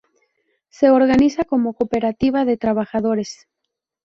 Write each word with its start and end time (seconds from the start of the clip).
Se 0.69 0.89
organiza 0.89 1.43
como 1.43 1.73
cooperativa 1.73 2.43
de 2.43 2.57
trabajadores. 2.57 3.47